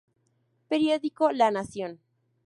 [0.67, 1.99] Periódico La Nación.